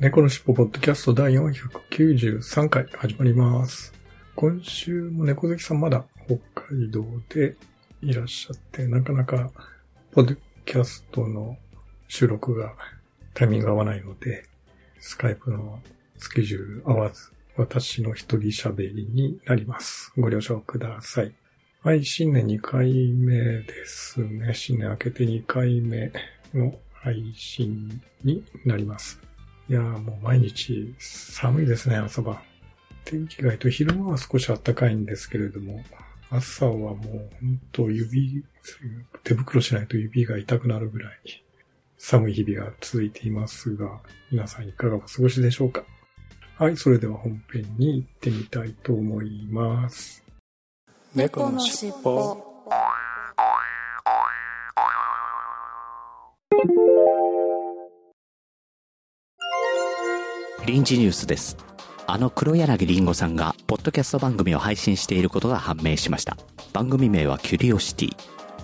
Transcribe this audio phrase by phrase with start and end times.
[0.00, 3.92] 猫のしっぽポッドキャスト第493回始まります。
[4.34, 6.36] 今週も猫好きさんまだ北
[6.68, 7.56] 海道で
[8.02, 9.52] いらっしゃって、なかなか
[10.10, 10.34] ポッド
[10.64, 11.56] キャストの
[12.08, 12.74] 収録が
[13.34, 14.44] タイミング合わないので、
[14.98, 15.78] スカイプの
[16.18, 20.12] スケジュール合わず、私の一人喋りになります。
[20.18, 21.32] ご了承ください。
[21.84, 24.54] はい、新年2回目ですね。
[24.54, 26.10] 新年明けて2回目
[26.52, 29.20] の配信になります。
[29.66, 32.38] いやーもう毎日寒いですね、朝晩。
[33.06, 35.82] 天気がいいと昼間は少し暖かいんですけれども、
[36.30, 36.96] 朝はもう
[37.40, 38.44] 本当指、
[39.22, 41.18] 手袋しないと指が痛くなるぐらい
[41.96, 45.84] 寒い日々が続いていますが、皆さんいかがお過ごしでしょうか？
[46.58, 50.22] はい、それでは本編に行ってみたいと思います。
[51.14, 52.53] 猫のしっぽ
[60.66, 61.58] 臨時ニュースです。
[62.06, 66.38] あの黒柳りんごさんが、ポッドキャスト番組を配信していることが判明しました。
[66.72, 68.16] 番組名はキュリオシティ。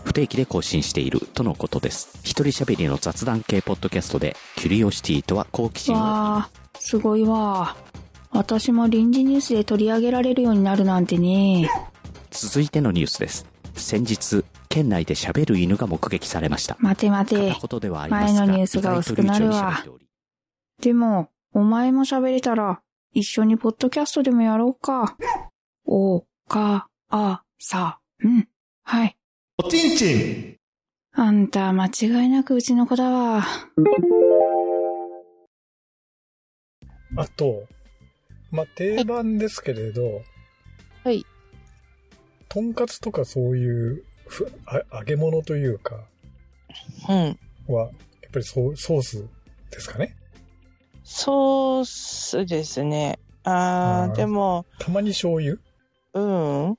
[0.04, 2.18] 不定期で更新しているとのことです。
[2.22, 6.04] 一人喋りの雑談系ポッドキャストで、キュリオシティとは好奇心をわ
[6.38, 7.76] あ、すごいわ。
[8.30, 11.68] 私も臨時ニュースで取り上げられるようになるなんてね。
[12.30, 13.46] 続いてのニュースです。
[13.74, 16.78] 先日、県内で喋る犬が目撃されました。
[16.80, 17.36] 待て待て
[18.08, 19.84] 前のニュースが薄くなるわ
[20.80, 22.80] でも、お前も喋れたら、
[23.12, 25.16] 一緒にポッドキャストでもやろうか。
[25.84, 28.48] お、か、あ、さ、うん。
[28.84, 29.16] はい。
[29.58, 30.56] おちんちん
[31.12, 33.44] あんた、間違いなくうちの子だわ。
[37.16, 37.64] あと、
[38.52, 40.22] まあ、定番ですけれど、
[41.02, 41.26] はい。
[42.48, 45.96] とんかつとかそういうふあ揚げ物というか
[47.08, 47.38] うん。
[47.66, 49.24] は、やっぱりソソース
[49.70, 50.16] ですかね
[51.12, 53.18] ソースですね。
[53.42, 55.58] あー、あーでも、たまに醤油？
[56.14, 56.70] うん。
[56.70, 56.76] う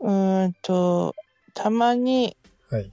[0.00, 1.14] ーんと、
[1.54, 2.36] たまに、
[2.68, 2.92] はい。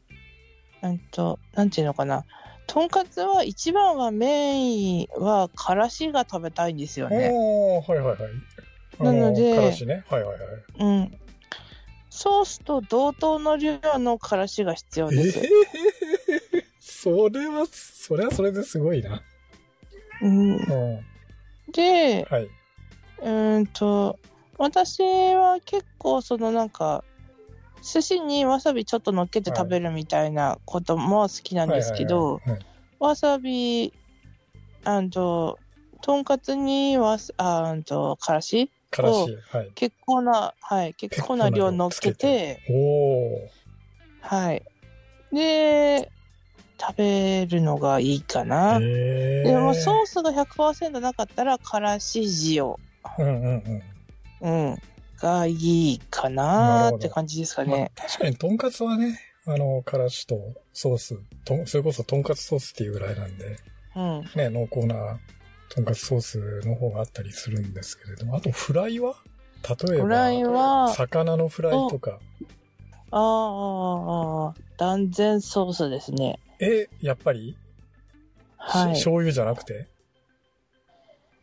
[0.84, 2.24] うんと、なんていうのかな。
[2.68, 7.32] とんかつは一番はメインはからしが食べたいんですよね。
[7.34, 8.32] おー、はいはいはい。
[9.00, 10.06] あなのでからしね。
[10.08, 10.50] はいはいはい。
[10.78, 11.12] うん。
[12.12, 15.40] ソースと同等の量のからしが必要えです。
[15.40, 15.44] ー、
[16.80, 19.24] それは、それはそれですごいな。
[20.22, 21.72] うん、うん。
[21.72, 22.44] で、はい。
[22.46, 24.20] うーんと、
[24.58, 27.04] 私は結構そのなんか、
[27.82, 32.66] 寿司にわさびちょっと乗っけて食べるみたいなことも好きなんですけど、はいはいはいはい
[32.98, 33.94] わさび、
[34.86, 35.60] あんと、
[36.02, 39.38] とんかつにわす、あんと、からしからし。
[39.52, 39.72] はい。
[39.76, 42.62] 結構な、はい、結構な量乗っけて。
[44.22, 44.64] はい。
[45.34, 46.12] で、
[46.80, 48.80] 食べるのがいいかな。
[48.82, 49.48] えー。
[49.48, 52.24] でもソースが100%なかったら、からし
[52.56, 52.66] 塩。
[52.66, 53.82] うんうん
[54.42, 54.70] うん。
[54.70, 54.78] うん。
[55.18, 57.92] がいいかなーって感じですかまあね。
[57.96, 60.38] 確かにとんかつはね、あの、からしと
[60.74, 63.58] ソース、とんそれこそとんかつソースっていうぐらいなんで、
[63.96, 64.22] うん。
[64.36, 65.20] ね、濃厚な
[65.70, 69.16] とんかつソースの方があったりするんですけれども、あとフライは？
[69.68, 72.20] 例えフライば、は、あ魚のフライとか、
[73.12, 76.40] あ、ああ、断然ソースですね。
[76.60, 77.58] え、やっぱり、
[78.58, 78.96] はい。
[78.96, 79.88] し醤油じゃなくて？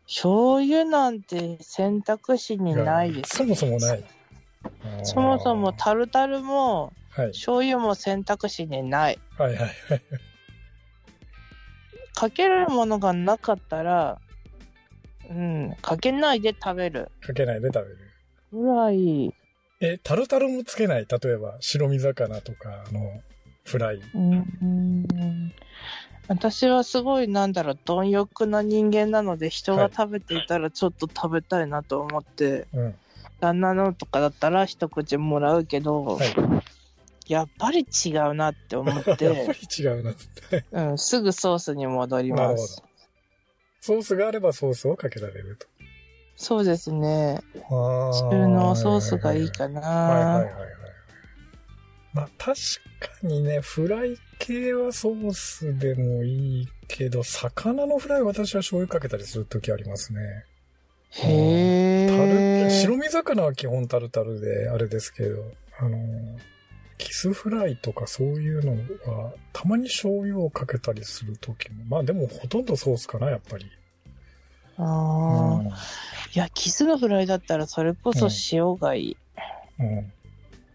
[0.05, 3.37] 醤油なんて選択肢にないです。
[3.37, 4.03] そもそもない。
[5.03, 7.27] そもそもタルタルもはい。
[7.27, 9.19] 醤油も選択肢にない。
[9.37, 10.01] はいはいはい。
[12.15, 14.19] かけるものがなかったら、
[15.29, 17.97] うん、かけないで食べるかけないで食べる。
[18.51, 19.33] ぐらい、
[19.79, 21.07] え、タルタルもつけない？
[21.07, 23.21] 例えば、白身魚とかの
[23.63, 24.01] フライ。
[24.13, 25.53] うん、
[26.27, 32.95] 私はすごいなんだろう、貪欲な人間なので、人が食べていたらちょっと食べたいなと思って、うん。
[33.39, 36.33] 旦那のとかだったら一口もらうけど、はい。
[37.27, 39.33] やっぱり違うなって思っやっぱて、り
[39.83, 40.65] 違うなって。
[40.71, 42.83] うん、すぐソースに戻ります。。
[43.79, 45.67] ソースがあればソースをかけられると。
[46.35, 47.41] そうですね。
[47.69, 49.81] あ中のソースがいいかな。
[49.81, 50.82] はいはいはいはい。
[52.13, 52.53] まあ確
[52.99, 60.45] かにね、フライ系はソースでもいいけど、魚のフライ私は醤油かけたりするときありますね。
[61.09, 62.69] へタル、え。
[62.69, 65.43] 白身魚は基本タルタルであれですけど、
[65.79, 65.97] あの、
[66.97, 68.73] キスフライとかそういうの
[69.11, 73.65] は、たまに醤油をかけたりするときも、まあでもほとんどソースかな、やっぱり。
[74.77, 75.77] ああ。
[76.35, 79.17] いや、キスのフライだったらそれこそ塩がいい。
[79.79, 79.87] うん。
[79.87, 80.13] うん。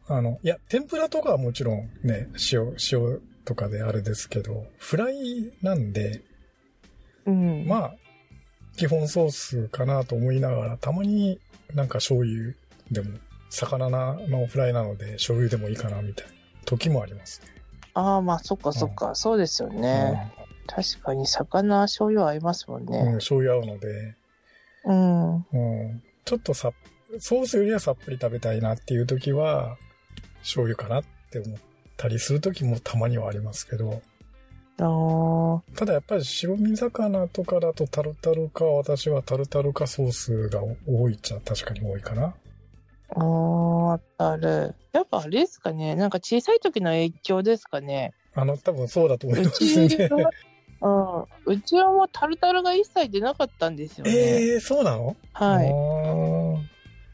[0.09, 6.23] あの、いや、天ぷらとかはもちろんね、塩、塩とかであれですけど、フライなんで、
[7.27, 7.67] うん。
[7.67, 7.95] まあ、
[8.77, 11.39] 基本ソースかなと思いながら、たまに
[11.75, 12.55] なんか醤油
[12.91, 13.19] でも、
[13.51, 16.33] 魚のフライなので醤油でもいいかなみたいな
[16.67, 17.49] 時もありますね。
[17.95, 20.33] ああ、まあそっかそっか、そうですよね。
[20.67, 23.13] 確かに魚醤油合いますもんうん、ね。
[23.15, 24.15] 醤油合うので、
[24.85, 25.35] うん。
[25.37, 26.73] うん、ちょっとさ、
[27.19, 29.77] ソースよりはさっぱり食べたいなっていう時は、
[30.43, 31.59] 醤油かなって思っ
[31.97, 34.01] たりする時もたまにはありますけど、
[34.81, 35.77] ああ。
[35.77, 42.35] ただやっぱり白身魚とかだとタルタルか、私はタルタルかソースが多いっちゃ確かに多いかな。
[43.17, 44.75] ああ、ある。
[44.93, 45.97] やっぱあれですかね。
[45.97, 48.13] なんか小さい時の影響ですかね。
[48.35, 50.09] あの、多分そうだと思いうますちね。
[50.81, 51.55] は、うん。
[51.55, 54.13] うちはもうタルタルが一切出なかったんですよね。
[54.13, 55.17] ええー、そうなの？
[55.33, 55.69] はい。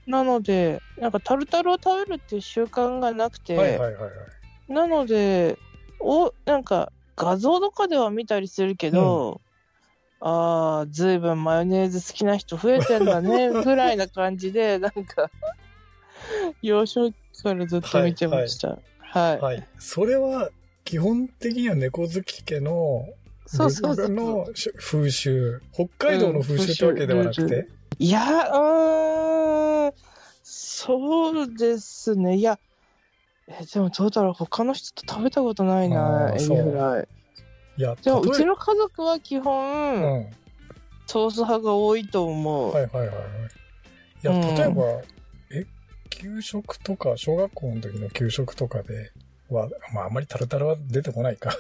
[0.07, 4.73] はなので、なんかタルタルを食べるっていう習慣がなくて、はいはいはいはい。
[4.73, 5.59] なので、
[6.01, 9.41] お、なんか画像とかでは見たりするけど、
[10.21, 15.31] ああ、ずいぶんマヨネーズ好きな人増えてんだね、 ぐらいな感じで、なんか、
[16.63, 18.79] 幼少期からずっと見てました。
[18.99, 19.41] はい。
[19.41, 19.69] はい。
[19.79, 20.51] それは、
[20.85, 23.07] 基本的には猫好き家の、
[23.47, 24.09] そうそうそう。
[24.09, 24.47] の
[24.79, 25.61] 風習。
[25.73, 27.69] 北海道の風習ってわけではなくうんて？
[27.99, 29.93] いや、うーん、
[30.43, 32.37] そうですね。
[32.37, 32.59] いや、
[33.47, 34.33] え、でもどうだろう。
[34.33, 37.09] 他の人と食べたことないあな、エビーそうフライ。
[37.77, 39.43] いや、でも、う例えちの家族は基うん。
[39.43, 40.27] 本、はい
[41.07, 42.73] ソース派が多いと思う。
[42.73, 43.17] はいはいはい。
[44.23, 45.03] いや、うん例えば、
[45.51, 45.67] え、
[46.09, 49.13] 給食とか、小学校の時の給食とかで
[49.51, 51.55] は、まああんまりタルタルは出てこないか。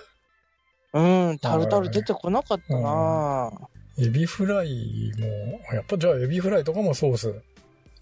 [0.95, 3.53] うん、タルタル出てこなかったな、
[3.99, 5.27] エビフライも、
[5.75, 7.35] やっぱじゃあエビフライとかもソース、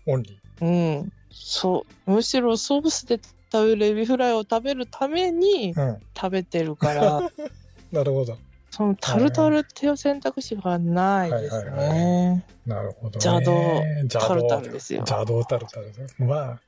[0.06, 1.12] only うん。
[1.30, 2.10] そう。
[2.10, 3.20] むしろソースで
[3.52, 5.88] 食べるエビフライを食べるためにー。
[5.90, 5.98] うん。
[6.16, 7.30] 食べてるから、
[7.92, 8.38] なるほど。
[8.70, 12.46] そのタルタルっていう選択肢がないですはいはいね。
[12.66, 13.26] なるほど、ね。
[13.26, 13.82] 邪道
[14.18, 15.92] タルタルですよ邪道タルタル。
[16.26, 16.60] まあ、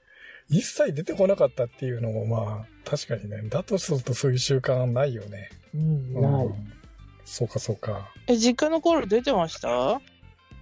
[0.50, 5.48] 一切出てこなかったっていうのもまあ、確かにね、だとするとそういう習慣ないよね。
[5.74, 6.46] うん、うない。
[6.46, 6.72] ん。
[7.24, 8.10] そうかそうか。
[8.26, 10.00] え、実家の頃出てました？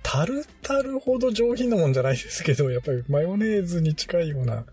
[0.02, 4.64] タルタルほど上品なもんじゃないですけど、やっぱりマヨネーズに近いような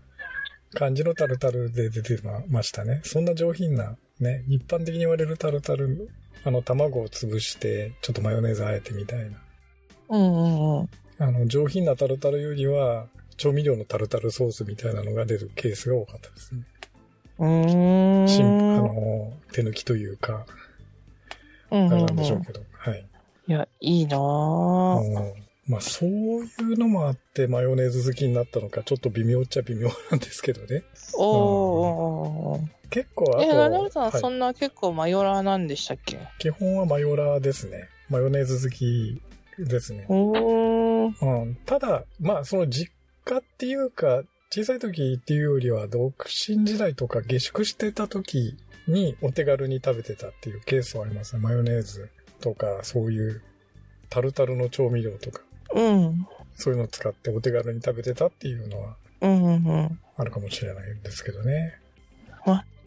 [0.74, 3.00] 感じのタルタルで出てましたね。
[3.04, 6.10] そんな上品な、ね、一般的に言われるタルタル、
[6.44, 9.38] あの、卵を潰して、ちょっとマヨネーズあえてみたいな。
[10.08, 10.88] うんうんうん。
[11.18, 16.62] あの、上品なタルタルよりは、調味料のタルタルソースみたいなのが出るケースが多かったですね。
[17.38, 18.28] うーん。
[18.28, 20.44] シンあの、手抜きというか、
[21.70, 23.06] なんでしょうけど、はい。
[23.48, 24.22] いや、いいなあぁ。
[24.22, 25.34] の
[25.66, 30.82] まあ、そういうのもあって、マヨネーズ好きになったのか、ちょっと微妙っちゃ微妙なんですけどね。
[31.14, 36.18] おーおーおー結構、あえ、と、ガネムさん、はいそんな結構マヨラーなんでしたっけ？
[36.40, 37.88] 基本はマヨラーですね。
[38.08, 39.22] マヨネーズ好き
[39.58, 40.06] ですね。
[40.08, 41.42] おー。
[41.42, 42.90] うん、ただ、まあ、その実
[43.24, 48.56] 家っていうか、小さい時っていうよりは、独身時代とか下宿してた時
[48.86, 51.42] にお手軽に食べてたっていうケースはありますね。
[51.42, 52.10] マヨネーズ
[52.40, 53.42] とか、そういう
[54.08, 55.42] タルタルの調味料とか、
[55.74, 56.26] うん。
[56.56, 58.96] そういうのを使ってお手軽に食べてたっていうのは。
[60.16, 61.80] あるかもしれないんですけどね。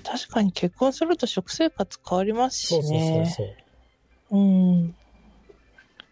[0.03, 3.25] 確かに結婚すると食生活変わりますしそうそうそうね。
[3.25, 3.43] そ
[4.31, 4.37] う。
[4.37, 4.41] う
[4.85, 4.95] ん。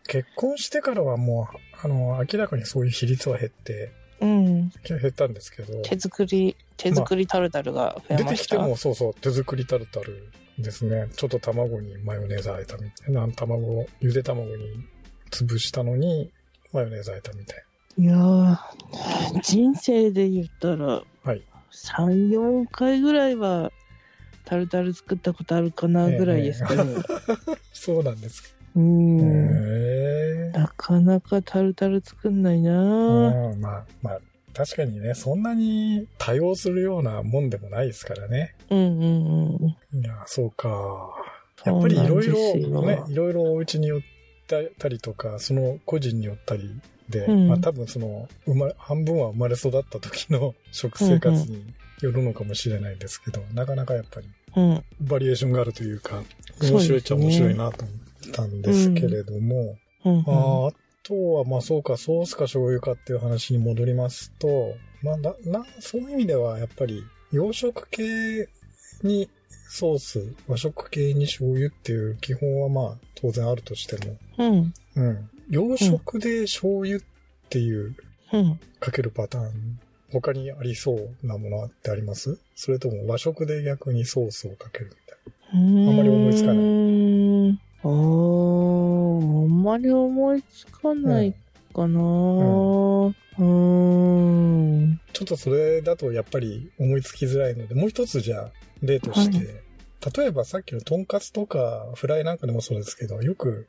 [0.07, 4.69] 結婚してからはもう、あの、明らかにそういう比率は減って、うん。
[4.83, 8.55] 減ったんですけど、手作り、手作りタルタルが増え出ましてた。
[8.55, 11.09] きてもそうそう、手作りタルタルですね。
[11.15, 14.85] ちょっと卵にマヨネーズあえたみたいな、卵、ゆで卵に
[15.31, 16.31] 潰したのに、
[16.71, 17.63] マヨネーズあえたみたい
[17.97, 18.57] いやー、
[19.41, 23.71] 人生で言ったら、はい3、4回ぐらいは
[24.45, 26.93] タルタル作ったことあるかなぐらいですかね。
[26.93, 27.03] な。
[27.73, 28.49] そうなんですか。
[28.75, 29.19] うん。
[29.19, 29.90] へえ
[30.61, 33.53] なかなかタルタル作んないなぁ。
[33.53, 34.19] うん、まあ、まあ、
[34.53, 38.55] 確かにね、そんなに多用するようなもんでもないですからね。
[38.69, 39.55] うんうん
[39.91, 39.99] うん。
[39.99, 41.09] いや、そうか。
[41.65, 42.35] やっぱりいろいろ、
[42.83, 44.01] ね、いろいろお家に寄っ
[44.77, 54.83] たりとか、その個人によったりで、うんまあ多分その、生まれ、半分は生まれ育った時の食生活によるのかもしれないですけど、なかなかやっぱりうん。
[55.01, 56.23] バリエーションがあるというか、
[56.61, 57.93] 面白いっちゃ面白いなと思
[58.29, 60.19] ったんですけれども、うん。
[60.19, 60.71] あ
[61.03, 68.49] とは、まあそうか、ソースか醤油かっていう話に戻りますと、まあな、な、そういう意味ではやっぱり洋食系
[69.03, 69.29] に
[69.69, 74.73] ソース、和食系に醤油っていう基本はまあ当然あるとしても、うん。
[74.95, 75.29] うん。
[75.49, 77.01] 洋食で醤油っ
[77.49, 77.95] ていう
[78.33, 78.59] うん。
[78.79, 79.79] かけるパターン、
[80.11, 82.37] 他にありそうなものってあります？
[82.55, 91.33] それとも和食で逆にソースをかけるみたいあんまり思いつかないーあんまり思いつかない
[91.73, 91.99] かな。
[91.99, 94.89] うーん。
[94.91, 94.99] な。
[95.13, 98.51] ちょっとそれだとやっぱり思いつきづらいので、もう一つじゃあ
[98.81, 99.47] 例として、はい
[100.15, 103.67] 例えばさっきのトンカツとかフライなんかでもそうですけど、よく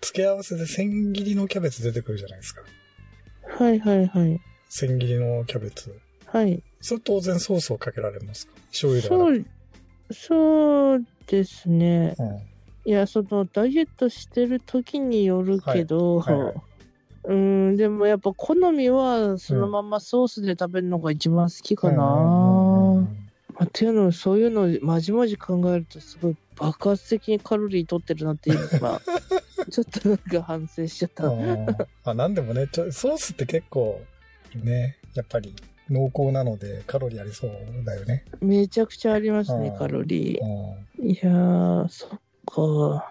[0.00, 2.62] 付け合わせで千切りのキャベツ出てくるじゃないですか。
[3.58, 4.40] はいはいはい。
[4.68, 5.98] 千切りのキャベツ。
[6.26, 6.62] はい。
[6.80, 8.52] それ当然ソースをかけられますか？
[8.70, 9.44] 醤油ではそう、
[10.14, 12.14] そうですね。
[12.16, 12.51] うん
[12.84, 16.54] いや、その、ダイエットしてる時によるけど、はいはいはい
[17.24, 22.04] うん、でもやっぱ好みはそのままソースで食べるのが一番好きかな。
[22.04, 23.22] うんうんうん
[23.54, 29.00] まあっていうのそういうのをまじまじ考えるとすごい爆発的にカロリー取ってるなって今
[29.70, 31.30] ちょっとなんか反省しちゃった。
[32.10, 34.00] あなんでもね、ちょソースって結構、
[34.62, 35.54] ね、やっぱり
[35.90, 37.50] 濃厚なのでカロリーありそう
[37.84, 38.24] だよね。
[38.40, 41.12] めちゃくちゃありますねうんカロリうんー。
[41.12, 43.04] いやーそっか。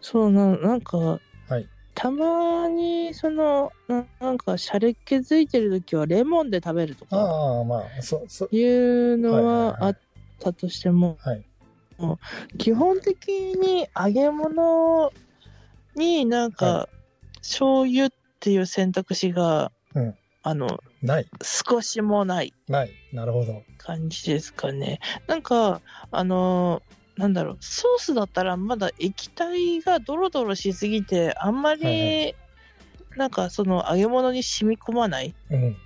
[0.00, 1.20] そうななんかは
[1.58, 1.68] い。
[1.94, 9.98] たまにそのななんかシャレっ気づいてる時はレモンで食べるとかああ、まあ、そ、そ、いうのはあっ
[10.38, 11.44] たとしても、はい。
[12.56, 15.12] 基本的に揚げ物
[15.94, 16.88] になんか、は
[17.36, 21.26] 醤油っていう選択肢が、うんあのない。
[21.42, 22.90] 少しもないない。
[23.12, 23.62] なるほど。
[23.76, 24.98] 感じですかね。
[25.26, 26.82] なんかあの
[27.20, 32.32] なんだろうソースだったらまだ液体がドロドロしすぎてあんまり、はいは
[33.16, 35.34] なんかその揚げ物に染み込まない。
[35.50, 35.76] うん。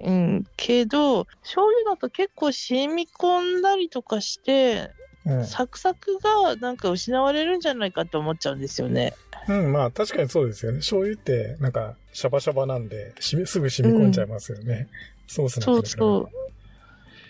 [0.00, 4.90] うん、けど醤油だと結構染み込んだりとかして、
[5.24, 5.46] うん。
[5.46, 9.14] サクサクがなんか失われるんじゃないかって思っちゃうんですよね。
[9.48, 10.78] うん、まあ確かにそうですよね。
[10.78, 14.88] 醤油ってなんかシャバシャバなんで、すぐ染み込んじゃいますよね。
[15.26, 16.28] ソースなんかに比べてそ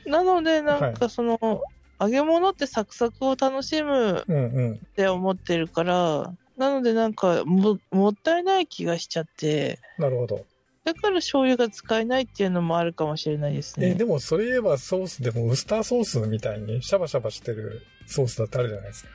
[0.07, 1.63] うなのでなんかその、
[2.01, 4.73] 揚げ物ってサクサクを楽しむうんうん。
[4.75, 10.45] って思ってるからなのでなんかももったいない気がしちゃってなるほど。
[10.85, 19.11] だから醤油が使えないっていうのもあるかもしれないですえ、ねでもそれ言えばソースでもウスターソースみたいにシャバシャバしてるソースだってあるじゃないですか。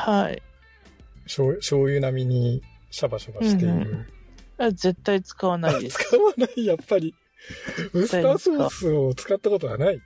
[0.00, 0.42] はい
[1.24, 4.06] 醤醤油並みにシャバシャバしている。
[4.58, 7.14] あ絶対使わないです使わない、やっぱり。
[7.92, 10.00] ウスターソースを使ったことはない。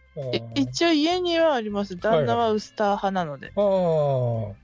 [0.55, 4.55] 一応家にはあります旦那はウスター派なので、あー。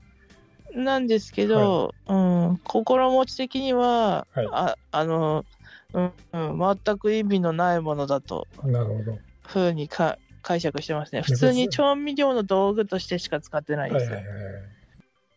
[0.75, 5.45] なんですけど、うん、心持ち的には、はいああの、
[5.93, 9.17] うんうん、全く意味のないものだとなるほど。
[9.47, 11.21] ふうにか解釈してますね。
[11.21, 14.35] 普通に調味料の道具としてしか使ってないです、はいはいはい。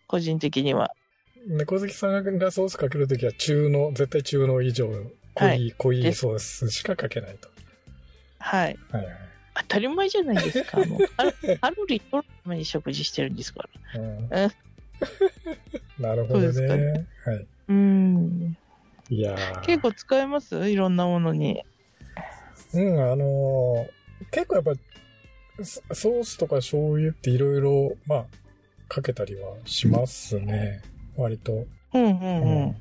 [0.07, 0.93] 個人的には。
[1.47, 4.89] 猫好きさんがソースかけるときは中濃、絶対中濃以上、
[5.35, 7.49] 濃い、はい濃いソースしかかけないと。
[8.39, 8.79] はい。
[8.91, 9.15] はいはい。
[9.55, 10.79] 当たり前じゃないですか。
[10.87, 11.01] もう
[11.61, 14.01] カロリー取るために食事してるんですから。
[14.01, 14.49] うんえ
[15.99, 17.07] なるほどそうですかね。
[17.25, 17.47] はい。
[17.69, 18.57] うん。
[19.11, 20.71] いやー結構使えます？
[20.71, 21.63] いろんなものに。
[22.75, 24.73] うん、あのー結構やっぱ、
[25.65, 28.27] ソソースとか醤油っていろいろ、まあ、
[28.89, 30.81] かけたりはしますね。
[31.17, 31.67] 割と。
[31.93, 32.77] うんうんうん。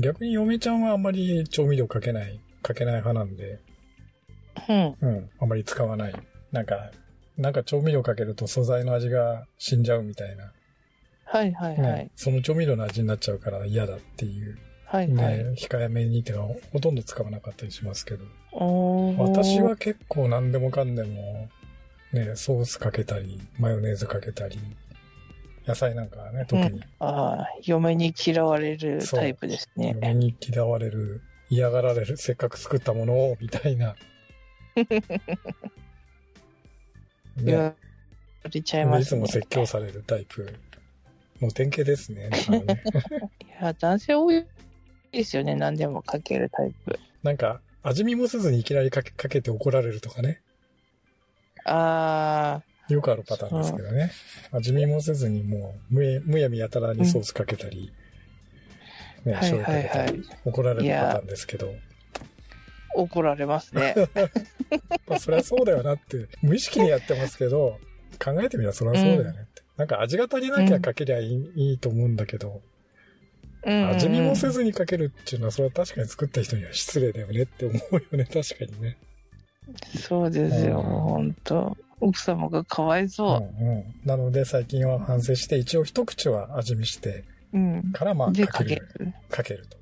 [0.00, 3.60] 逆に嫁ちゃんはあんまり調味料かけない、かけない派なんで、
[4.68, 4.96] うん。
[5.00, 6.14] うん、あんまり使わない。
[6.52, 6.90] なんか、
[7.36, 10.52] なんか調味料かけると素材の味が死んじゃうみたいな。
[11.24, 12.10] はいはいねはい。
[12.16, 14.58] その調味料の味になっちゃうから嫌だっていう。
[14.84, 15.38] はいはい。
[15.38, 18.24] ね、控えめにっていうのはほとんど使わなかったりしますけど。
[19.18, 21.48] 私は結構何でもかんでも、
[22.12, 24.58] ね、ソースかけたり、マヨネーズかけたり、
[25.70, 29.94] 野菜なんかはね、特に、ああ、嫁に嫌われるタイプですね。
[30.00, 33.94] 目に嫌われる、嫌がられる、 せっかく作ったものを、みたいな。
[37.36, 37.76] 言わね、
[38.52, 39.20] れちゃいまいすね。
[39.20, 40.52] つも説教されるタイプ
[41.40, 42.30] の典型ですね。
[42.50, 42.82] ね
[43.60, 44.44] いや、男性多い
[45.12, 45.54] ですよね。
[45.54, 46.98] 何でもかけるタイプ。
[47.22, 50.42] なんか、味見もせずにいきなりかけかけて怒られるとかね。
[51.64, 52.62] あ
[52.94, 54.10] よくあるパターンですけどね。
[54.52, 57.92] 味見もせずにもう、むやむやみやたらにソースかけたり、
[59.24, 61.74] ね、はい醤油かけたり怒られるパターンですけど、
[62.94, 63.94] 怒られますね。
[65.06, 67.78] まあそりゃそうだよなって、無意識にやってますけど、
[68.22, 69.62] 考えてみればそりゃそうだよねって。
[69.76, 72.60] なんか味が足りなきゃかけりゃいい,、いいと思うんだけど、
[73.64, 78.96] うん味見もせずにかけるっていうのは、それは確かに作った人には失礼だよねって思うよね、確かにね。
[79.98, 83.84] そうですよ、うん本当奥様がかわいそうんうん。
[84.04, 87.58] なので最近は反省して、一応一口は味見してう。
[87.58, 87.92] うん。
[87.92, 88.88] から、まあで、かかける。
[88.92, 89.14] ける。
[89.28, 89.78] かけると。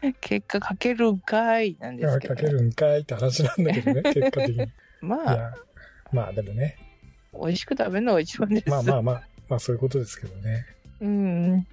[0.20, 2.34] 結果かけるんかいなんですけど。
[2.34, 4.64] かけるんかいって話なんだけどね、 結果的に。
[4.64, 4.66] い
[5.00, 5.54] まあ、や、
[6.12, 6.76] まあでもね、
[7.32, 8.68] 美味しく食べるのが一番です。
[8.68, 10.66] まあまあまあ、まあそういうことですけどね。
[11.00, 11.66] うん。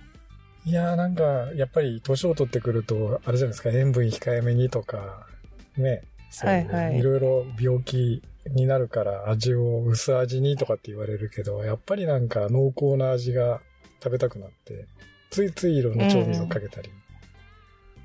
[0.65, 1.23] いやーなんか、
[1.55, 5.27] やっぱり年を取ってくると、あれじゃないですか、塩分控えめにとか、
[5.77, 13.61] ね、そういうはいはいいろいろ病気になるから味を薄味にとかって言われるけど、やっぱりなんか濃厚な味が
[14.03, 14.85] 食べたくなって、
[15.29, 16.89] ついついいろんな調味料かけたり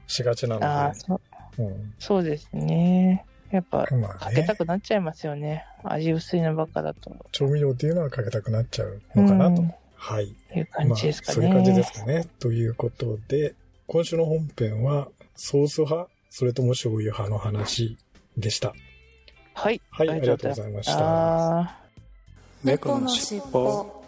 [0.06, 1.20] しがちなので、ああ、そ
[1.58, 3.24] ううんそうですね。
[3.50, 5.64] やっぱ、まあねかけた、くなっちゃいますよね。
[5.84, 7.14] 味薄いのばっかだと。
[7.32, 9.62] 調味料っていうのはかけたくなっちゃうのかなと。
[9.62, 10.34] うんはい。
[10.56, 11.48] いう感じですかね。
[11.48, 12.26] まあ、そういう感じですかね。
[12.38, 13.54] ということで、
[13.86, 17.98] 今週の本編は、ソース派、それとも醤油派の話
[18.38, 18.72] でした。
[19.60, 19.82] はい。
[19.90, 21.60] はい、ありがとうございました。
[21.60, 21.76] あ
[22.64, 24.02] 猫のしっぽ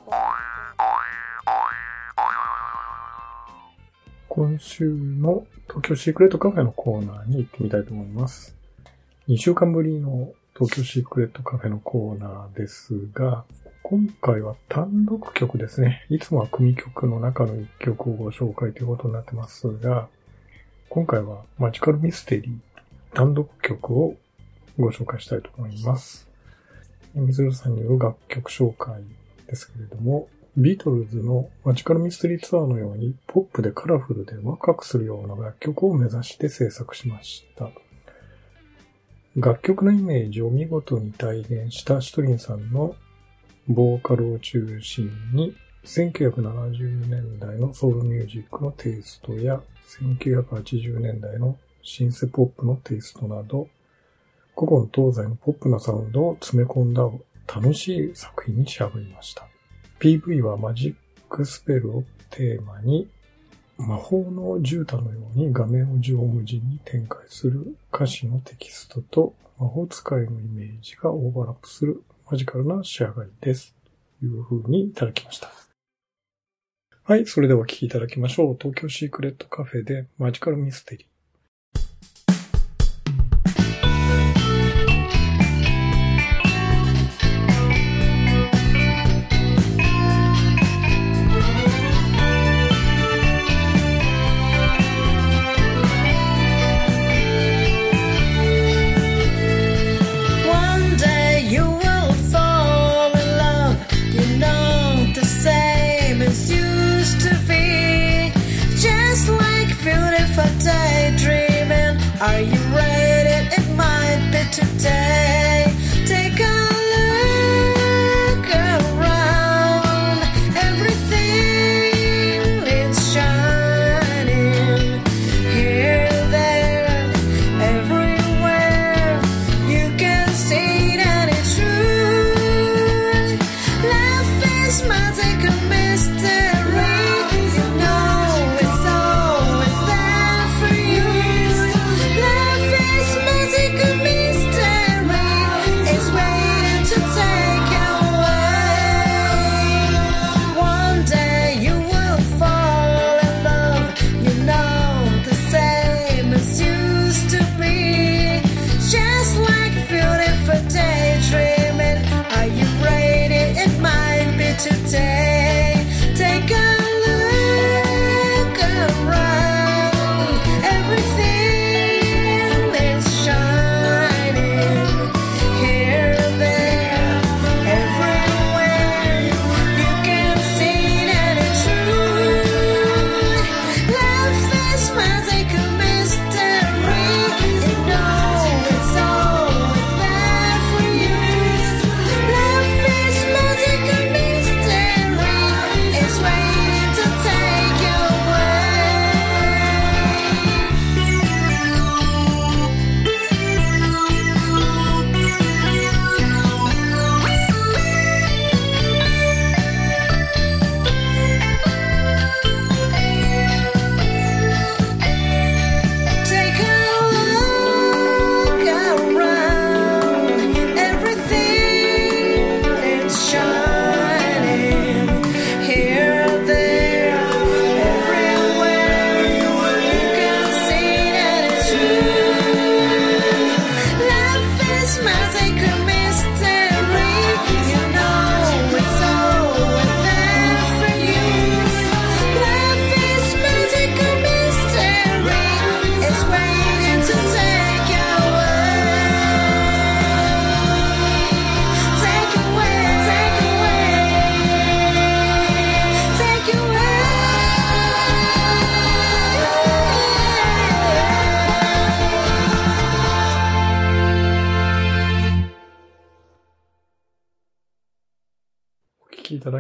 [4.30, 8.56] 今週の東京シークレットカフェのコーナーに行ってみたいと思います。
[9.28, 13.44] 2週間ぶりの東京シークレットカフェのコーナーですが、
[13.82, 16.06] 今回は単独曲ですね。
[16.08, 20.08] いつもは組曲の中の1曲をご紹介ということになってますが、
[20.88, 24.16] 今回はマジカルミステリー単独曲を
[24.78, 26.28] ご紹介したいと思います。
[27.14, 29.02] 水野さんによる楽曲紹介
[29.46, 37.70] ですけれども、ビートルズのマジカルミステリーツアーのようにポップでカラフルでワクワクするような楽曲を目指して制作しました。
[39.34, 42.94] 楽曲のイメージを見事に体現したシトリンさんの
[43.66, 49.62] ボーカルを中心に1970年代のソウルミュージックのテイストや
[50.00, 53.68] 1980年代のシンセポップのテイストなど
[54.54, 57.02] 古今東西のポップなサウンドを詰め込んだ
[57.54, 59.46] 楽しい作品に仕上がりました。
[59.98, 60.94] PV はマジッ
[61.28, 63.08] クスペルをテーマに
[63.78, 73.74] 魔法の絨毯のように画面を縦横無尽に展開する歌詞のテキストと魔法使いのイメージがオーバーラップするマジカルな仕上がりです。
[74.20, 75.50] という風にいただきました。
[77.04, 78.56] はい、それではお聴きいただきましょう。
[78.58, 81.11] 東京シークレットカフェでマジカルミステリー。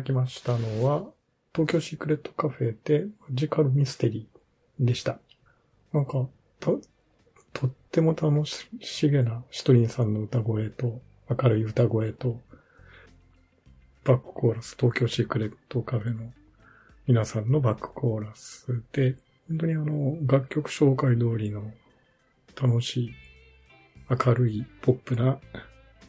[0.02, 1.04] だきましたのは、
[1.54, 5.18] 東京シークレットカフェでマジカルミステリーでした。
[5.92, 6.26] なんか、
[6.58, 6.80] と、
[7.52, 12.40] とっても楽しげなシトリンさんの歌声と、明るい歌声と、
[14.04, 16.32] バックコーラス、東京シークレットカフェの
[17.06, 19.14] 皆さんのバックコーラスで、
[19.48, 21.70] 本当にあの、楽曲紹介通りの
[22.60, 23.14] 楽しい、
[24.10, 25.38] 明るいポップな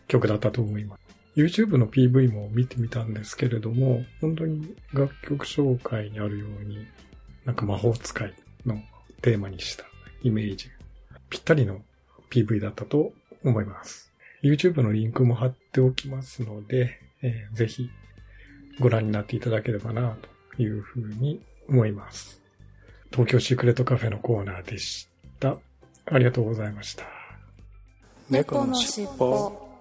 [0.07, 1.02] 曲だったと思います。
[1.35, 6.85] YouTube の PV も見てみたんですけれども、本当に楽曲紹介にあるように、
[7.45, 8.33] なんか魔法使い
[8.65, 8.81] の
[9.21, 9.85] テーマにした
[10.21, 10.69] イメージ、
[11.29, 11.81] ぴったりの
[12.29, 14.13] PV だったと思います。
[14.43, 17.89] YouTube のリンクも貼っておきますので、えーぜひ
[18.79, 20.17] ご覧になっていただければな
[20.55, 22.41] というふうに思います。
[23.11, 25.07] 東京シークレットカフェのコーナーでし
[25.39, 25.57] た。
[26.05, 27.05] ありがとうございました。
[28.29, 29.72] 猫のしっぽ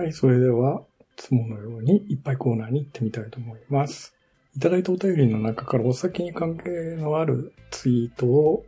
[0.00, 4.14] はい、それでは、いつものようにいっぱいコーナーに行ってみたいと思います。
[4.56, 8.64] いただいたお便りの中からお酒に関係のあるツイートを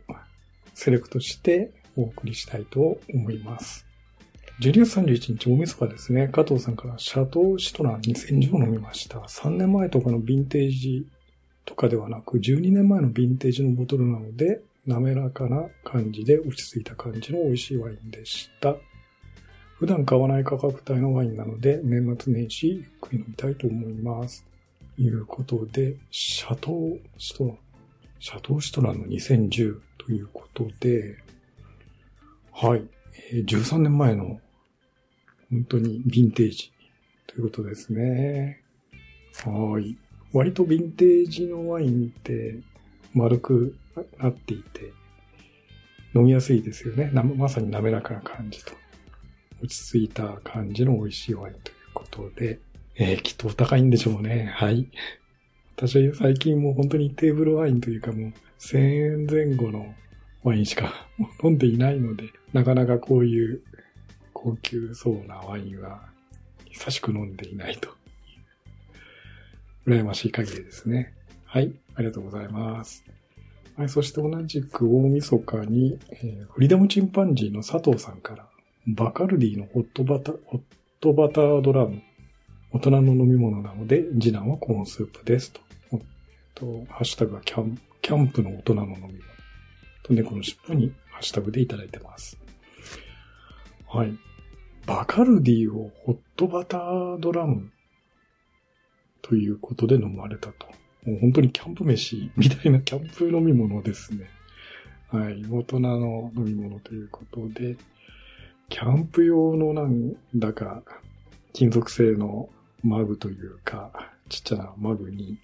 [0.75, 3.87] セレクトしてお送りしたいと思います。
[4.61, 6.27] 12月31日大晦日ですね。
[6.27, 9.17] 加藤さんからシャトーシトラン2010を飲みました。
[9.17, 11.07] 3年前とかのヴィンテージ
[11.65, 18.75] とかではなく、12年前のヴィンテージのボトルなので、滑らかな感じで落ち着いた感じの美味しいワインでした。
[19.83, 24.45] 普段買わない価格帯のワインなので、年末年始ゆっくり飲みたいと思います。
[24.95, 27.57] ということで、シャトーシトラン、
[28.17, 31.17] シャトーシトランの2010ということで、
[32.53, 32.87] はい、
[33.33, 34.39] えー13年前の
[35.51, 36.71] 本当にヴィンテージ
[37.27, 38.61] ということですね。
[39.43, 39.97] はい。
[40.31, 42.57] 割とヴィンテージのワインって
[43.13, 43.75] 丸く
[44.17, 44.93] なっていて、
[46.15, 47.11] 飲みやすいですよね。
[47.11, 48.81] まさに滑らかな感じと。
[49.63, 52.59] 落ち着いた感じの美味しいワインということで、
[52.95, 54.51] えーきっとお高いんでしょうね。
[54.53, 54.87] はい。
[55.75, 59.95] 私は最近もう本当にテーブルワインというかもう1000円前後の
[60.43, 61.07] ワインしか
[61.43, 63.61] 飲んでいないので、なかなかこういう
[64.33, 66.01] 高級そうなワインは
[66.69, 67.89] 久しく飲んでいないと。
[69.87, 71.13] 羨ましい限りですね。
[71.45, 71.73] はい。
[71.95, 73.03] ありがとうございます。
[73.75, 73.89] はい。
[73.89, 78.47] そして同じく大晦日に、えーフリーダムチンパンジーの佐藤さんから、
[78.87, 80.61] バカルディのホットバター、ホッ
[80.99, 82.01] トバタードラム、
[82.71, 85.61] 大人の飲み物なので、次男はコーンスープですと。
[85.93, 85.99] えっ
[86.53, 89.13] と、ハッシュタグはキャンキャンプの大人の飲み物。
[90.03, 92.37] と猫の尻尾にハッシュタグでいただいてます。
[93.87, 94.13] はい。
[94.85, 97.71] バカルディをホットバタードラム
[99.21, 100.67] ということで飲まれたと。
[101.05, 104.29] もう本当にキャンプ飯みたいなキャンプ飲み物ですね。
[105.09, 105.45] はい。
[105.49, 107.77] 大人の飲み物ということで、
[108.69, 110.83] キャンプ用のなんだか、
[111.53, 112.49] 金属製の
[112.83, 115.37] マグというか、ちっちゃなマグに、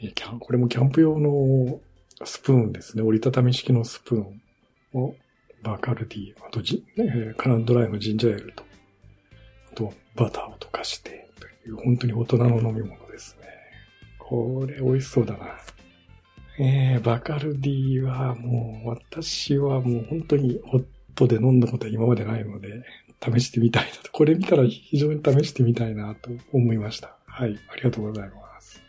[0.00, 1.80] えキャンこれもキャンプ用の
[2.24, 3.02] スプーンですね。
[3.02, 4.42] 折りたたみ式のスプーン
[5.00, 5.14] を、
[5.62, 8.64] バカルディ、あとジ、えカランドライのジンジャーエールと、
[9.72, 13.46] あとバターを溶かして、という本当に大人の飲み物ですね。
[14.18, 15.56] これ美味しそうだな。
[16.58, 22.84] えー、バカルディはもう、私はもう本当にホットで飲んだことは今までないので、
[23.22, 24.10] 試してみたいなと。
[24.12, 27.16] これ見たら非常に試してみたいなと思いました。
[27.26, 28.82] はい、ありがとうございます。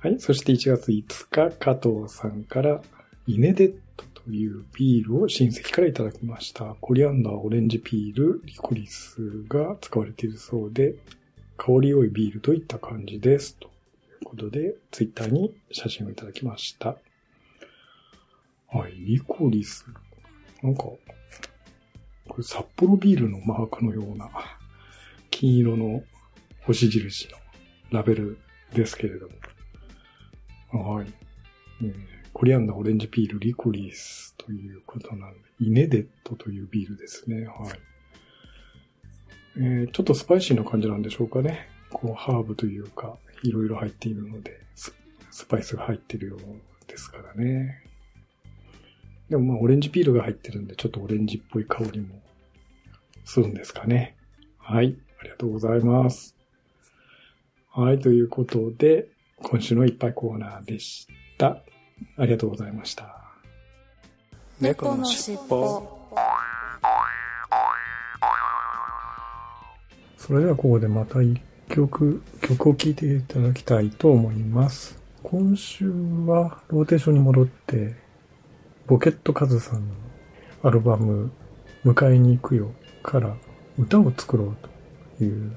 [0.00, 2.82] はい、そして1月5日、加藤さんから、
[3.26, 6.76] イネデットというビールを親戚からいただきました。
[6.80, 10.94] コリアンダー、オレンジピール、リコリスが使われているそうで、
[11.56, 13.56] 香り良いビールといった感じです。
[13.56, 13.70] とい
[14.22, 16.96] うことで、ツイッターに写真をいただきました。
[18.72, 19.84] はい、リコリス。
[20.62, 20.98] なんか、こ
[22.36, 24.30] れ札幌ビールのマークのような、
[25.30, 26.02] 金色の
[26.62, 27.38] 星印の
[27.90, 28.38] ラベル
[28.74, 29.28] ですけれど
[30.72, 30.94] も。
[30.94, 31.06] はい。
[31.82, 31.94] えー
[32.32, 37.44] コリアンダー、オレンジピール、リコリースということなんで、イネデットというビールですね。
[37.46, 37.72] はい。
[39.56, 41.68] えーちょっとスパイシーな感じなんでしょうかね。
[41.90, 44.94] こう、ハーブというか、いろいろ入っているので、ス
[45.32, 47.82] スパイスが入っているようですからね。
[49.30, 52.20] でもまあ、オレンジピールが入ってるんで、ちょっとオレンジっぽい香りも
[53.24, 54.16] するんですかね。
[54.58, 54.96] はい。
[55.20, 56.34] ありがとうございます。
[57.70, 58.00] はい。
[58.00, 59.06] ということで、
[59.40, 61.06] 今週のいっぱいコーナーでし
[61.38, 61.62] た。
[62.16, 63.22] ありがとうございました。
[64.60, 66.00] 猫のしっぽ
[70.16, 74.98] それではここでまた一曲、曲を聴いていただきたいと思います。
[75.22, 78.09] 今週はローテーションに戻って、
[78.90, 79.94] ポケットカズさんの
[80.64, 81.30] アルバム、
[81.84, 82.72] 迎えに行くよ
[83.04, 83.36] から
[83.78, 84.56] 歌を作ろう
[85.18, 85.52] という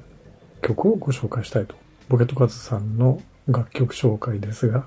[0.61, 1.73] 曲をご紹介したいと。
[2.09, 4.85] ポケットカズさんの楽曲紹介ですが、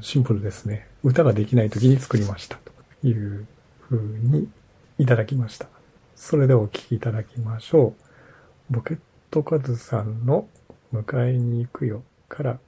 [0.00, 0.88] シンプルですね。
[1.04, 2.56] 歌ができない時に作りました
[3.02, 3.46] という
[3.90, 4.48] 風に
[4.96, 5.66] いただきました。
[6.16, 7.92] それではお聴きいただきましょ
[8.70, 8.74] う。
[8.74, 8.98] ポケッ
[9.30, 10.48] トカズさんの
[10.94, 12.58] 迎えに行くよから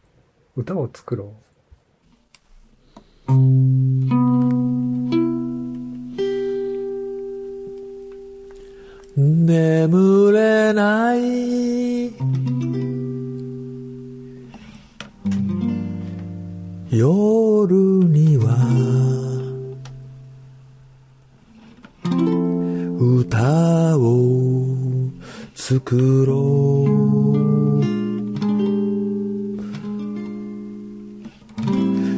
[0.54, 1.32] 歌を作ろ
[3.26, 4.13] う。
[9.46, 12.14] 眠れない。
[16.90, 17.74] 夜
[18.08, 18.56] には
[22.98, 24.76] 歌を
[25.54, 27.64] 作ろう。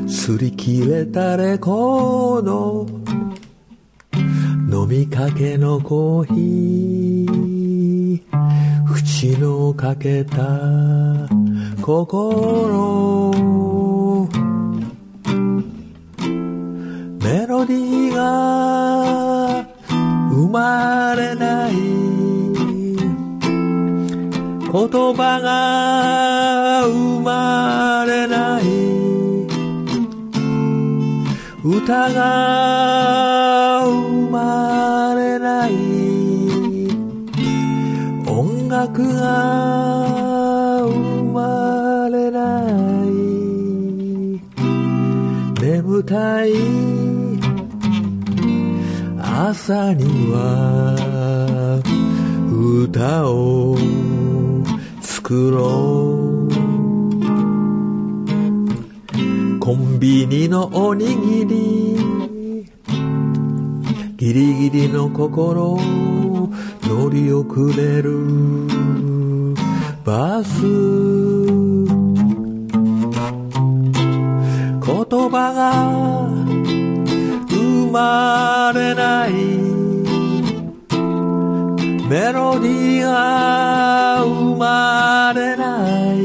[0.06, 2.86] 擦り切れたレコード
[4.70, 7.05] 飲みかけのコーヒー。
[9.18, 10.36] 白かけた
[11.80, 13.40] 心。
[17.22, 19.64] メロディーが
[20.28, 21.72] 生まれない。
[24.60, 24.80] 言
[25.14, 28.64] 葉が生まれない。
[31.64, 33.45] 歌が
[46.06, 46.52] たい。
[49.18, 51.82] 朝には
[52.50, 53.76] 歌を
[55.02, 56.76] 作ろう。
[59.58, 61.96] コンビニのおにぎり。
[64.16, 65.78] ギリギリの心
[66.82, 68.66] 乗り遅れる。
[70.04, 71.75] バス。
[75.28, 75.72] 葉が
[77.48, 79.32] 生まれない。
[82.08, 86.16] メロディーが生まれない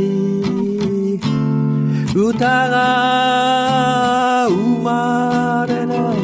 [2.15, 6.17] 歌が生まれない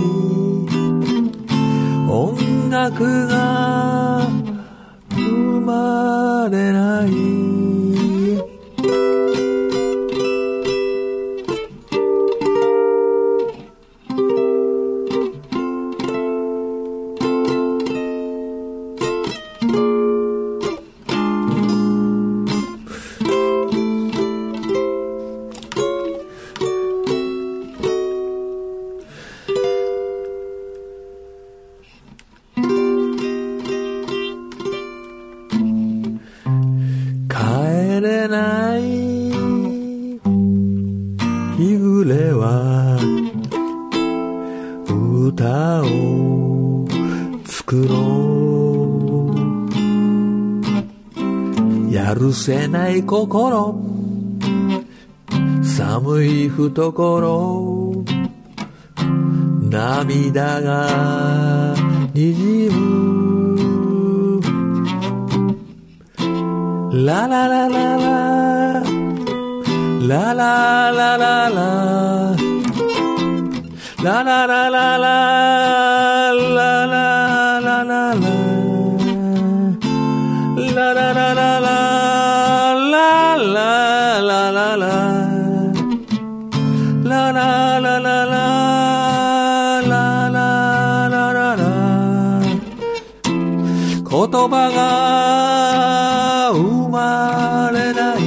[2.08, 4.28] 音楽が
[5.10, 7.27] 生まれない。
[52.38, 53.76] せない心。
[55.64, 58.06] 寒い懐。
[59.70, 61.74] 涙が
[62.14, 64.40] にじむ。
[67.06, 68.84] ラララララ
[70.08, 72.36] ララララララ。
[74.04, 75.27] ラララララ。
[94.18, 98.22] 言葉が生まれない。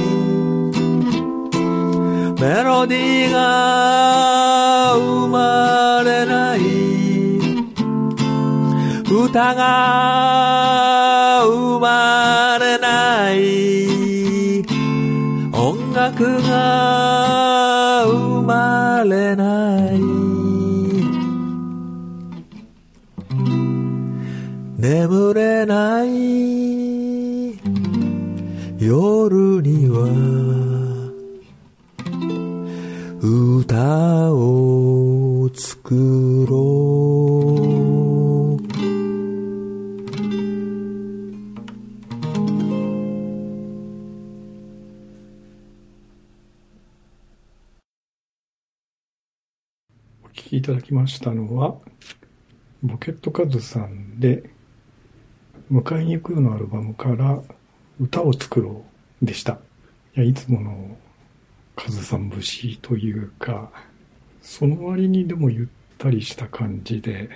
[2.39, 6.59] メロディーが生まれない。
[9.05, 10.40] 歌が
[50.91, 51.77] きましたのは、
[52.83, 54.49] ボケットカズさんで、
[55.71, 57.41] 迎えに行くよのアルバムから
[57.97, 58.83] 歌を作ろ
[59.21, 59.53] うでした。
[60.17, 60.97] いや、いつもの
[61.77, 63.71] カズさん節というか、
[64.41, 67.29] その割にでもゆったりした感じで、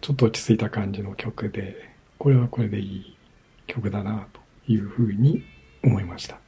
[0.00, 1.74] ちょっと落ち着いた感じの曲で、
[2.18, 3.16] これはこれでいい
[3.66, 4.40] 曲だなと
[4.72, 5.42] いうふうに
[5.82, 6.38] 思いました。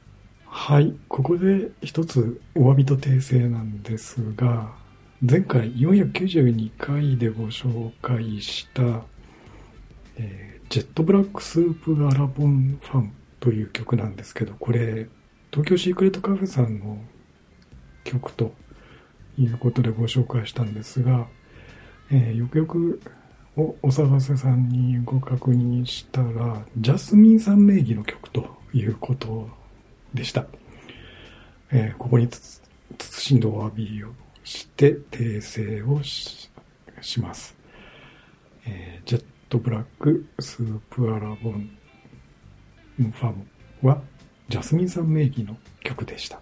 [0.45, 4.82] はい、ここで一つお詫びと訂正なんですが、
[5.25, 9.05] 前回492回でご紹介した、
[10.17, 15.07] えージェットブラックスープアラボンファンという曲なんですけど、これ、
[15.49, 16.97] 東京シークレットカフェさんの
[18.03, 18.53] 曲と
[19.37, 21.27] いうことでご紹介したんですが、
[22.11, 23.01] えーよくよく
[23.55, 29.47] おお探せさんにご確認したら、ジャスミンさん名義の曲ということ
[30.13, 30.47] でした。
[31.71, 32.61] えーここにつ
[32.97, 34.09] 謹んでお詫びを
[34.43, 36.49] して訂正をし
[37.01, 37.55] します。
[38.65, 41.77] えージェットブラックスープアラボン
[42.97, 43.45] ファム
[43.81, 44.01] は
[44.49, 46.39] ジャスミンさん名義の曲でした。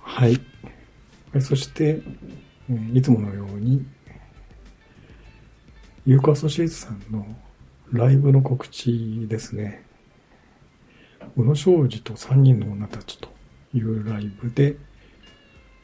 [0.00, 0.40] はい。
[1.34, 2.02] えそして、
[2.70, 3.84] えーいつものように、
[6.06, 7.26] ユーコアソシエイツさんの
[7.92, 9.84] ライブの告知ですね。
[11.36, 13.28] 宇野昌司と3人の女たちと
[13.74, 14.76] いうライブで、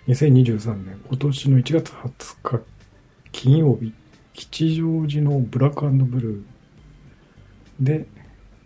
[0.08, 2.64] 2023年今年の1月20日
[3.30, 3.92] 金曜日、
[4.34, 6.44] 吉祥寺のブラックブルー。
[7.80, 8.06] で、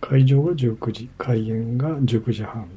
[0.01, 2.68] 会場が19時、開演が19時半、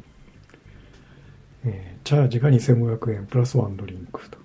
[1.65, 4.38] えーチャージが2500円プラスワンドリンクと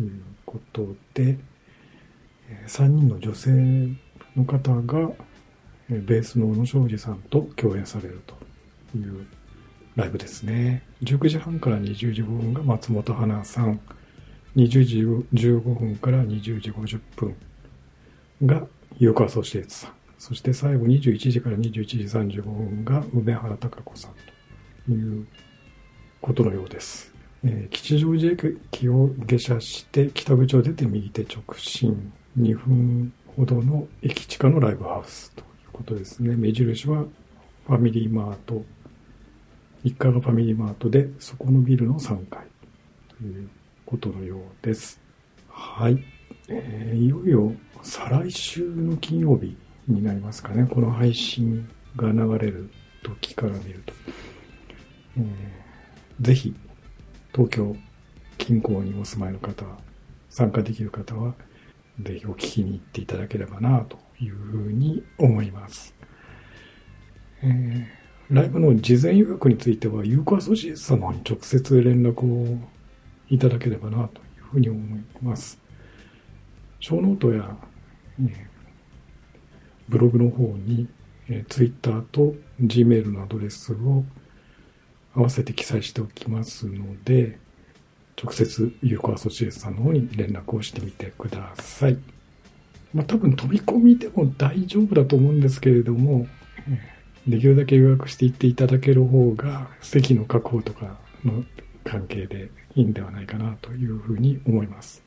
[0.00, 1.38] いうことで、
[2.48, 3.50] え3人の女性
[4.36, 5.10] の方が、
[5.90, 8.36] えーベースの宇野昌司さんと共演されると
[8.96, 9.26] いう
[10.00, 10.82] ライブですね。
[11.02, 13.80] 19時半から20時5分が松本花さん、
[14.56, 15.00] 20時
[15.34, 17.36] 15分から20時50分
[18.46, 18.66] が
[18.98, 24.12] ユーコアソシエツさん、そして最後21時から21時35分が梅原貴子さん
[24.86, 25.26] という
[26.22, 27.12] ことのようです。
[27.44, 36.36] えー吉祥寺駅を下車して北口を出て右手直進2分ほどの駅地下のライブハウスということですね。
[36.36, 37.04] 目印は
[37.66, 38.64] ファミリーマート。
[39.84, 42.46] 1階がファミリーマートで、そこのビルの3階
[43.18, 43.48] という
[43.86, 45.00] ことのようです。
[45.48, 46.04] はい。
[46.48, 49.56] えーいよいよ再来週の金曜日
[49.88, 50.66] になりますかね。
[50.66, 52.70] この配信が流れる
[53.02, 53.94] 時から見ると。
[55.18, 55.24] えー
[56.20, 56.54] ぜひ、
[57.32, 57.74] 東京
[58.36, 59.64] 近郊にお住まいの方、
[60.28, 61.34] 参加できる方は、
[61.98, 65.94] ぜひお聞きに行っていただければなというふうに思います。
[67.42, 67.99] えー
[68.30, 72.58] ライブの事前予約については、有効アソシエイツさんの方に直接連絡を
[73.28, 75.58] いただければなというふうに思います。
[76.78, 77.56] ショーノートや、
[78.24, 78.46] え
[79.88, 80.86] ブログの方に、
[81.28, 84.04] えー、Twitter と Gmail のアドレスを
[85.16, 87.36] 合わせて記載しておきますので、
[88.22, 91.98] 直接有効アソシエイツさんの方に連絡をしてみてください。
[92.94, 96.28] まあ多分飛び込みでも大丈夫だと思うんですけれども、
[96.68, 101.44] えーできるだけ予約していっていただける方が席の確保とかの
[101.84, 105.02] 関係でいいんではないかなというふうに思います。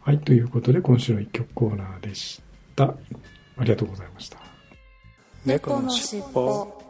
[0.00, 2.42] はい、ということで今週の一曲コーナーでし
[2.74, 2.84] た。
[2.84, 2.94] あ
[3.64, 4.38] りがとうございました。
[5.44, 6.82] 猫のしっぽ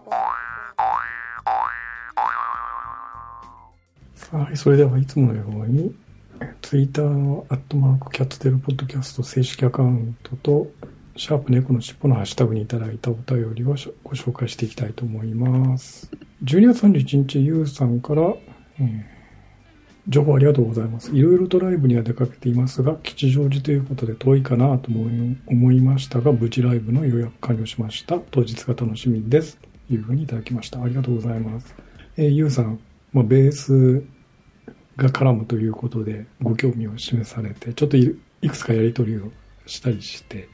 [4.31, 5.95] はい、それではいつものように、
[6.63, 10.69] ツイッターのアットマークキャッツテルポッドキャスト正式アカウントと、
[11.17, 16.11] シャープ猫のしっぽのハッシュタグにいただいたお便りをご紹介していきたいと思います。
[16.45, 18.35] 12月31日、ゆうさんから、
[18.81, 19.13] えー
[20.09, 21.15] 情報ありがとうございます。
[21.15, 28.19] いろいろとライブには出かけていますが、吉祥寺ということで遠いかなと思いましたが、無事ライブの予約完了しました。
[28.31, 29.59] 当日が楽しみです。
[29.59, 30.83] というふうにいただきました。
[30.83, 31.75] ありがとうございます。
[32.17, 32.81] えーゆうさん、
[33.13, 34.03] まあ、ベース
[34.97, 39.31] が絡むということでご興味を示されて、ちょっといいくつかやり取りを
[39.67, 40.49] したりして、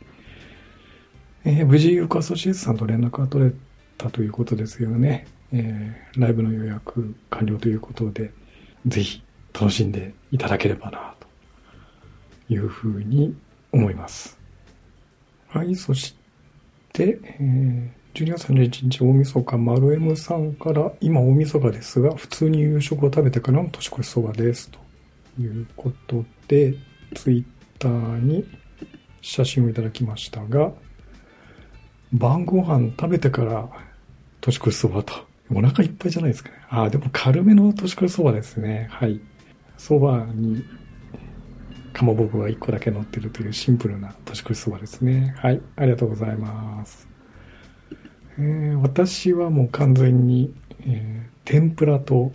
[1.48, 3.52] えー無事、ユカソシエイツさんと連絡が取れ
[3.96, 5.26] たということですよね。
[5.50, 8.32] えーライブの予約完了ということで、
[8.86, 9.22] ぜひ
[9.58, 13.34] 楽しんでいただければな、というふうに
[13.72, 14.38] 思います。
[15.48, 16.14] はい、そし
[16.92, 24.70] て、えー12月31日大晦日、丸 M さんから、今大晦日ですが、普通に夕食を食べてからの年越しそばです。
[24.70, 24.78] と
[25.40, 26.74] いうことで、
[27.14, 27.44] ツイッ
[27.78, 28.44] ターに
[29.22, 30.72] 写真をいただきましたが、
[32.12, 33.68] 晩ご飯食べてから
[34.40, 35.14] 年越しそばと。
[35.50, 36.56] お腹いっぱいじゃないですかね。
[36.68, 38.88] ああ、でも軽めの年越しそばですね。
[38.90, 39.20] はい。
[39.78, 40.62] そばに、
[41.92, 45.34] かまぼこが1個だけ乗ってるというシンプルな年越しそばですね。
[45.38, 45.60] はい。
[45.76, 47.08] ありがとうございます。
[48.38, 50.54] えー私はもう完全に、
[50.86, 52.30] えー天ぷらと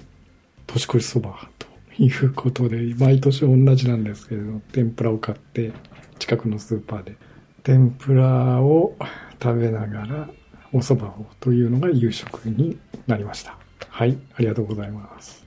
[0.65, 1.67] 年越しそばと
[2.01, 5.71] いうことで、毎年同じなんですけれど、天ぷらを買って、
[6.17, 7.15] 近くのスーパーで、
[7.61, 8.95] 天ぷらを
[9.41, 10.29] 食べながら、
[10.71, 12.77] お蕎麦をというのが夕食に
[13.07, 13.57] なりました。
[13.89, 15.43] はい、ありがとうございます。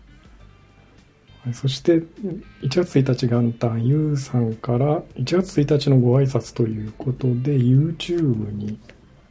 [1.53, 2.03] そして、
[2.63, 8.79] 1月1日元旦、ゆうさんから1月1日のご挨拶ということで、YouTube に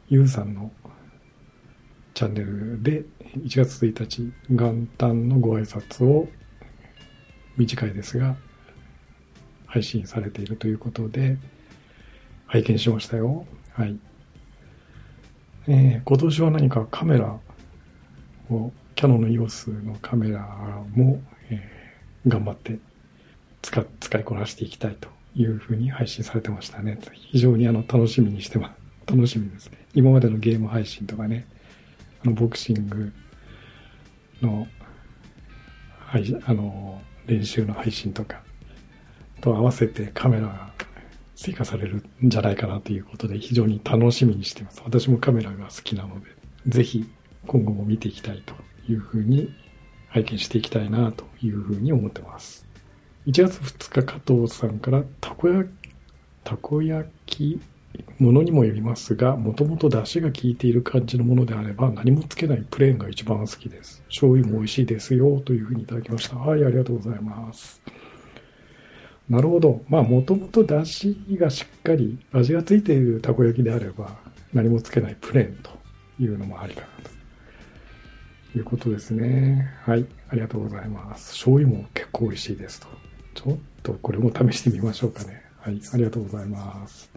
[0.08, 0.70] ゆうさんの
[2.16, 3.04] チャンネルで
[3.36, 6.26] 1月1日元旦のご挨拶を
[7.58, 8.36] 短いですが
[9.66, 11.36] 配信されているということで
[12.46, 13.44] 拝見しましたよ。
[13.72, 13.98] はい。
[15.68, 17.38] えー今年は何かカメラ
[18.50, 20.40] を、キャノンの EOS のカメラ
[20.94, 21.76] も、えー
[22.28, 22.78] 頑張って
[23.62, 26.98] 使使いこなしていきたいというふうに配信されてましたね。
[27.12, 28.74] 非常にあの楽しみにしてます。
[29.06, 29.78] 楽しみですね。
[29.94, 31.46] 今までのゲーム配信とかね、
[32.24, 33.12] あのボクシング
[34.42, 34.66] の
[36.00, 38.42] 配信あの練習の配信とか
[39.40, 40.72] と合わせてカメラが
[41.36, 44.82] 追加されるんじゃないかなということで非常に楽しみにしています。
[44.84, 46.26] 私もカメラが好きなので、
[46.66, 47.08] ぜひ
[47.46, 48.54] 今後も見ていきたいと
[48.90, 49.54] いうふうに
[50.08, 52.66] 拝見していきたいなというふうに思ってます。
[53.26, 55.88] 1月2日加藤さんからたこ焼き、
[56.42, 57.60] たこ焼き
[58.18, 64.02] ものにもよりますが、もともと出汁が効いている感じのものであれば、何もつけないプレーンが一番好きです。
[64.08, 66.36] 醤油も美味しいですよ、というふうにいただきました。
[66.36, 67.82] はい、ありがとうございます。
[69.28, 69.82] なるほど。
[69.88, 74.16] まあ、もともと出汁がしっかり味がついているたこ焼きであれば、
[74.52, 75.70] 何もつけないプレーンと
[76.20, 76.86] いうのもありかな
[78.52, 79.68] ということですね。
[79.84, 81.32] はい、ありがとうございます。
[81.32, 82.86] 醤油も結構美味しいですと。
[83.34, 85.42] ちょっとこれも試してみましょうかね。
[85.60, 87.15] はい、ありがとうございます。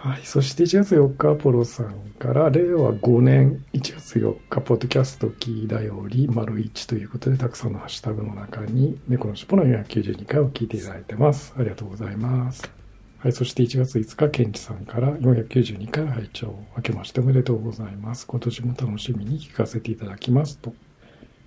[0.00, 0.20] はい。
[0.22, 11.52] そして1月4日、アポロさんから、令和5年1月4日、ポッドキャスト聞いだより、丸1ということで、たくさんのハッシュタグの中に、猫の尻尾の492回を聞いていただいてます。
[11.58, 12.70] ありがとうございます。
[13.18, 13.32] はい。
[13.32, 18.24] そして1月5日、ケンチさんから492回拝聴明けましておめでとうございます。
[18.24, 20.58] 今年も楽しみに聞かせていただきます。
[20.58, 20.74] と、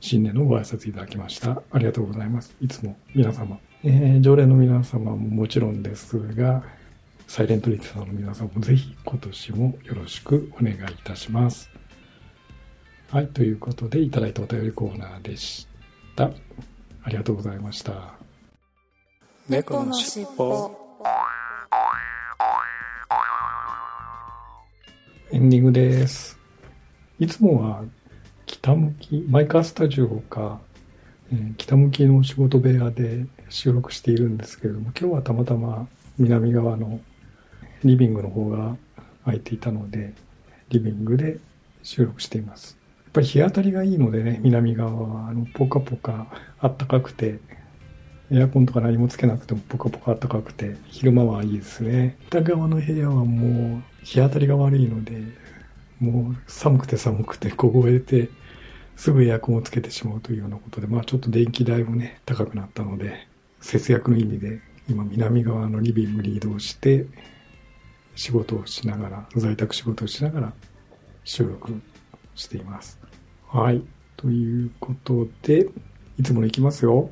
[0.02, 1.62] 新年のご挨拶いただきました。
[1.72, 2.54] ありがとうございます。
[2.60, 6.64] いつも皆様、えー常連の皆様ももちろんですが、
[7.32, 11.70] サイレントリスナーの皆さんもぜひ今年もよろしくお願いいたします。
[13.10, 15.66] はい、ということでいただいたお便りコーナーでし
[16.18, 16.26] た。
[16.26, 18.16] ありがとうございました。
[19.48, 20.76] 猫のしっぽ
[25.32, 26.38] エンディングです。
[27.18, 27.86] いつもは
[28.46, 30.60] 北向き、マイカースタジオか、
[31.32, 37.00] えー北向きの仕事部屋で収録しているんですけれども、今日はたまたま南側の
[37.84, 38.78] リビングの方が
[39.26, 40.14] 空いていたので、
[40.70, 41.38] リビングで
[41.84, 42.78] 収録しています。
[42.98, 46.28] やっぱり日当たりがいいのでね、南側は、あの、ポカポカ
[46.62, 47.40] 暖かくて、
[48.32, 52.18] エアコンとか何もつけなくてもポカポカ暖かくて、昼間はいいですね。
[52.28, 55.22] 北側の部屋はもう日当たりが悪いので、
[56.00, 58.30] もう寒くて寒くて凍えて、
[58.96, 63.28] すぐエアコンをつけてしまうというようなことで、まあちょっと電気代もね、高くなったので、
[63.60, 67.06] 節約の意味で、今南側のリビングに移動して、
[68.16, 70.54] 仕事をしながら、在宅仕事をしながら
[71.24, 71.82] 収録
[72.36, 73.00] しています。
[73.48, 73.82] はい。
[74.18, 75.68] ということで、
[76.20, 77.10] いつものいきますよ。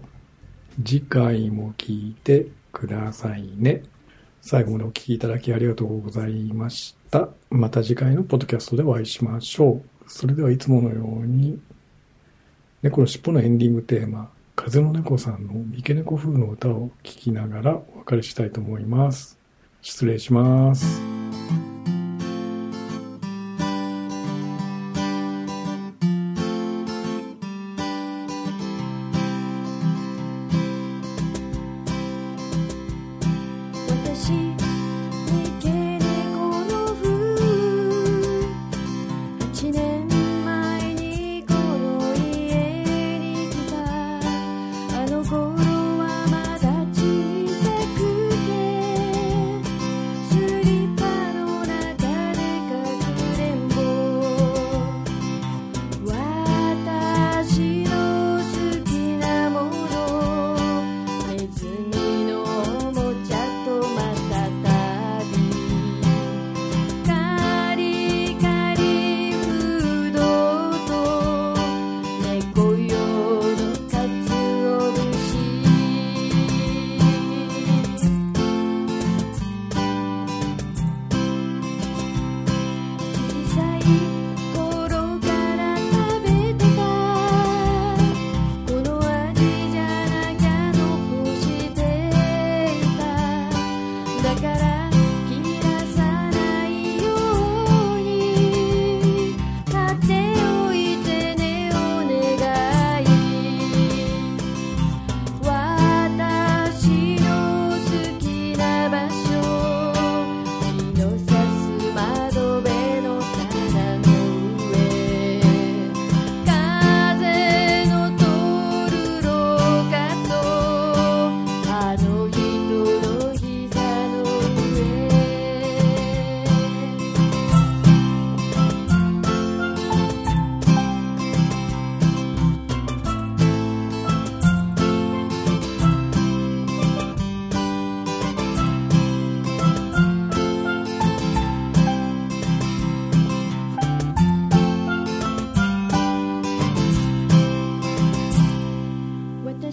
[0.83, 3.83] 次回も聞いてくださいね。
[4.41, 7.29] 最後までお聞きいただきありがとうございました。
[7.49, 10.09] また次回のポッドキャストでお会いしましょう。
[10.09, 11.59] それではいつものように、
[12.81, 19.38] 猫の尻尾のエンディングテーマ、風の猫さんの三毛猫風の歌を聴きながらお別れしたいと思います。
[19.81, 21.01] 失礼します。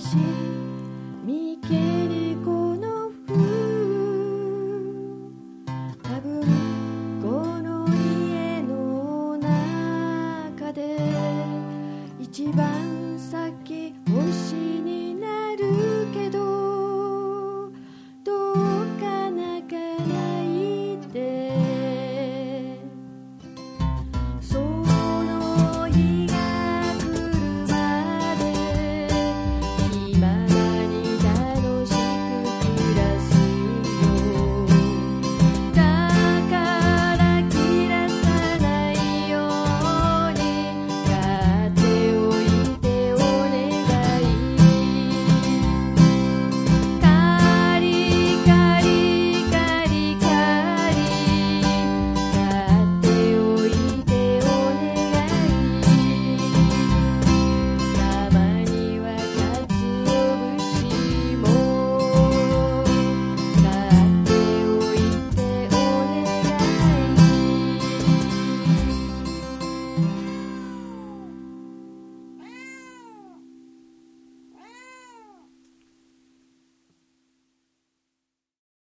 [0.07, 0.46] 心。